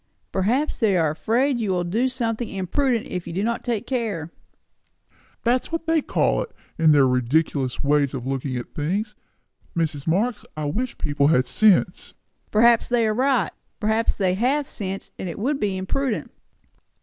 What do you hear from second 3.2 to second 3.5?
they do